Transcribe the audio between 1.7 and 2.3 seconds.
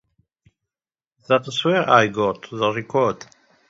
I